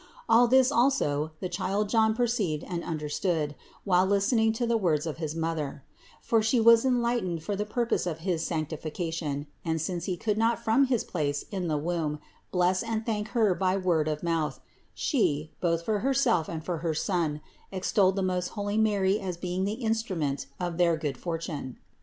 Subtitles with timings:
[0.27, 3.53] All this also the child John perceived and understood,
[3.83, 5.83] while listen ing to the words of his mother;
[6.23, 10.39] for she was enlight ened for the purpose of his sanctification, and since he could
[10.39, 12.17] not from his place in the womb
[12.51, 14.59] bless and thank her by word of mouth,
[14.95, 17.39] she, both for herself and for her son,
[17.71, 21.77] extolled the most holy Mary as being the in strument of their good fortune.